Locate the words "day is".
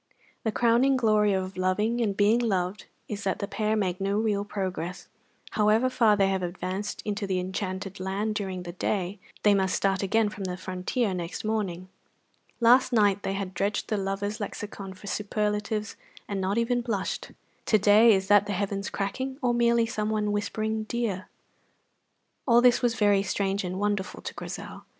17.77-18.27